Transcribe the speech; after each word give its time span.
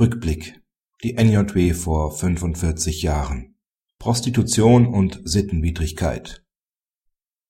Rückblick. 0.00 0.58
Die 1.04 1.18
NJW 1.18 1.74
vor 1.74 2.16
45 2.16 3.02
Jahren. 3.02 3.56
Prostitution 3.98 4.86
und 4.86 5.20
Sittenwidrigkeit. 5.24 6.42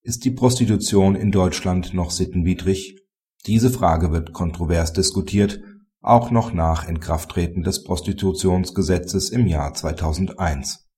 Ist 0.02 0.24
die 0.24 0.32
Prostitution 0.32 1.14
in 1.14 1.30
Deutschland 1.30 1.94
noch 1.94 2.10
sittenwidrig? 2.10 2.98
Diese 3.46 3.70
Frage 3.70 4.10
wird 4.10 4.32
kontrovers 4.32 4.92
diskutiert, 4.92 5.60
auch 6.00 6.32
noch 6.32 6.52
nach 6.52 6.88
Inkrafttreten 6.88 7.62
des 7.62 7.84
Prostitutionsgesetzes 7.84 9.30
im 9.30 9.46
Jahr 9.46 9.72
2001. 9.74 10.88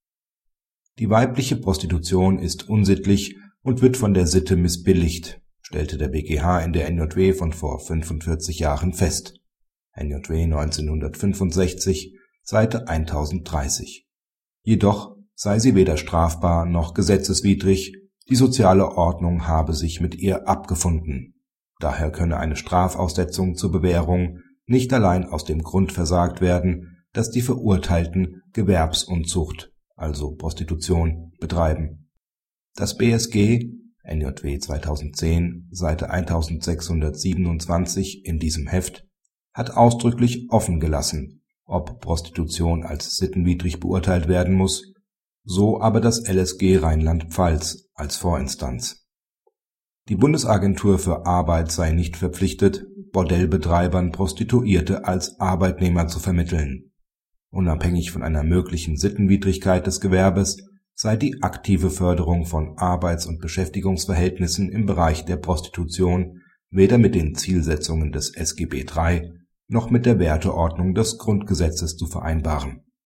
Die 0.97 1.11
weibliche 1.11 1.57
Prostitution 1.57 2.39
ist 2.39 2.67
unsittlich 2.67 3.35
und 3.61 3.83
wird 3.83 3.97
von 3.97 4.15
der 4.15 4.25
Sitte 4.25 4.55
missbilligt, 4.55 5.39
stellte 5.61 5.99
der 5.99 6.07
BGH 6.07 6.61
in 6.61 6.73
der 6.73 6.89
NJW 6.89 7.33
von 7.33 7.53
vor 7.53 7.79
45 7.79 8.57
Jahren 8.57 8.93
fest 8.93 9.44
NJW 9.95 10.43
1965, 10.43 12.17
Seite 12.43 12.87
1030. 12.87 14.07
Jedoch 14.63 15.15
sei 15.33 15.59
sie 15.59 15.75
weder 15.75 15.97
strafbar 15.97 16.65
noch 16.65 16.93
gesetzeswidrig, 16.93 17.93
die 18.29 18.35
soziale 18.35 18.97
Ordnung 18.97 19.47
habe 19.47 19.73
sich 19.73 20.01
mit 20.01 20.15
ihr 20.15 20.47
abgefunden. 20.47 21.35
Daher 21.79 22.11
könne 22.11 22.37
eine 22.37 22.55
Strafaussetzung 22.55 23.55
zur 23.55 23.71
Bewährung 23.71 24.39
nicht 24.65 24.91
allein 24.93 25.25
aus 25.25 25.43
dem 25.43 25.61
Grund 25.61 25.91
versagt 25.91 26.41
werden, 26.41 27.03
dass 27.13 27.29
die 27.29 27.41
Verurteilten 27.41 28.41
Gewerbsunzucht, 28.53 29.71
also 29.95 30.35
Prostitution, 30.35 31.33
betreiben. 31.39 32.09
Das 32.75 32.97
BSG 32.97 33.69
NJW 34.03 34.59
2010, 34.59 35.69
Seite 35.71 36.09
1627 36.09 38.25
in 38.25 38.39
diesem 38.39 38.67
Heft 38.67 39.05
hat 39.55 39.71
ausdrücklich 39.71 40.47
offen 40.49 40.79
gelassen, 40.79 41.41
ob 41.65 42.01
Prostitution 42.01 42.83
als 42.83 43.15
sittenwidrig 43.15 43.79
beurteilt 43.79 44.27
werden 44.27 44.53
muss, 44.53 44.93
so 45.45 45.81
aber 45.81 46.01
das 46.01 46.27
LSG 46.27 46.77
Rheinland-Pfalz 46.77 47.87
als 47.93 48.17
Vorinstanz. 48.17 49.07
Die 50.09 50.17
Bundesagentur 50.17 50.99
für 50.99 51.25
Arbeit 51.25 51.71
sei 51.71 51.91
nicht 51.91 52.17
verpflichtet, 52.17 52.85
Bordellbetreibern 53.11 54.11
Prostituierte 54.11 55.05
als 55.05 55.39
Arbeitnehmer 55.39 56.07
zu 56.07 56.19
vermitteln. 56.19 56.91
Unabhängig 57.49 58.11
von 58.11 58.23
einer 58.23 58.43
möglichen 58.43 58.97
Sittenwidrigkeit 58.97 59.87
des 59.87 60.01
Gewerbes 60.01 60.57
sei 60.95 61.15
die 61.15 61.41
aktive 61.41 61.89
Förderung 61.89 62.45
von 62.45 62.77
Arbeits 62.77 63.25
und 63.25 63.39
Beschäftigungsverhältnissen 63.39 64.69
im 64.69 64.85
Bereich 64.85 65.23
der 65.23 65.37
Prostitution 65.37 66.41
weder 66.69 66.97
mit 66.97 67.15
den 67.15 67.35
Zielsetzungen 67.35 68.11
des 68.11 68.35
SGB 68.35 68.85
III 68.93 69.44
noch 69.67 69.89
mit 69.89 70.05
der 70.05 70.19
Werteordnung 70.19 70.93
des 70.93 71.17
Grundgesetzes 71.17 71.97
zu 71.97 72.05
vereinbaren 72.07 72.84